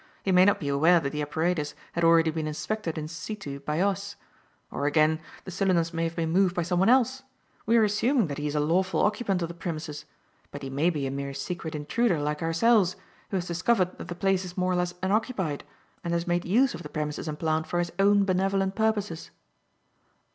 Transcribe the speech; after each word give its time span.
He 0.23 0.31
may 0.31 0.45
not 0.45 0.59
be 0.59 0.67
aware 0.67 0.99
that 0.99 1.11
the 1.11 1.21
apparatus 1.21 1.75
had 1.93 2.03
already 2.03 2.31
been 2.31 2.47
inspected 2.47 2.97
in 2.97 3.07
situ 3.07 3.59
by 3.59 3.81
us. 3.81 4.15
Or, 4.71 4.87
again, 4.87 5.19
the 5.43 5.51
cylinders 5.51 5.93
may 5.93 6.05
have 6.05 6.15
been 6.15 6.31
moved 6.31 6.55
by 6.55 6.63
someone 6.63 6.89
else. 6.89 7.21
We 7.67 7.77
are 7.77 7.83
assuming 7.83 8.25
that 8.25 8.39
he 8.39 8.47
is 8.47 8.55
a 8.55 8.59
lawful 8.59 9.01
occupant 9.03 9.43
of 9.43 9.47
the 9.47 9.53
premises; 9.53 10.05
but 10.49 10.63
he 10.63 10.71
may 10.71 10.89
be 10.89 11.05
a 11.05 11.11
mere 11.11 11.35
secret 11.35 11.75
intruder 11.75 12.19
like 12.19 12.41
ourselves, 12.41 12.95
who 13.29 13.37
has 13.37 13.45
discovered 13.47 13.95
that 13.99 14.07
the 14.07 14.15
place 14.15 14.43
is 14.43 14.57
more 14.57 14.71
or 14.71 14.75
less 14.75 14.95
unoccupied 15.03 15.63
and 16.03 16.13
has 16.15 16.25
made 16.25 16.45
use 16.45 16.73
of 16.73 16.81
the 16.81 16.89
premises 16.89 17.27
and 17.27 17.37
plant 17.37 17.67
for 17.67 17.77
his 17.77 17.91
own 17.99 18.25
benevolent 18.25 18.73
purposes." 18.73 19.29